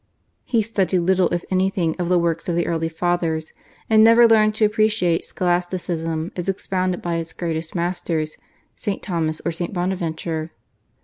He 0.45 0.63
studied 0.63 0.97
little 0.97 1.29
if 1.29 1.45
anything 1.51 1.95
of 1.99 2.09
the 2.09 2.17
works 2.17 2.49
of 2.49 2.55
the 2.55 2.65
early 2.65 2.89
Fathers, 2.89 3.53
and 3.87 4.03
never 4.03 4.27
learned 4.27 4.55
to 4.55 4.65
appreciate 4.65 5.25
Scholasticism 5.25 6.31
as 6.35 6.49
expounded 6.49 7.03
by 7.03 7.17
its 7.17 7.33
greatest 7.33 7.75
masters, 7.75 8.35
St. 8.75 9.03
Thomas 9.03 9.43
or 9.45 9.51
St. 9.51 9.73
Bonaventure. 9.75 10.53